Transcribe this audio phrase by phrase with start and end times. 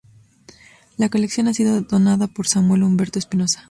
[0.97, 3.59] La colección ha sido donado por Samuel Humberto Espinoza.